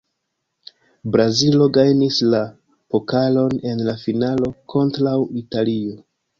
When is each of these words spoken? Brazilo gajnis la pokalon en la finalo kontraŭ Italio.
Brazilo 1.15 1.67
gajnis 1.77 2.23
la 2.35 2.41
pokalon 2.95 3.55
en 3.75 3.87
la 3.91 3.97
finalo 4.07 4.53
kontraŭ 4.77 5.17
Italio. 5.47 5.99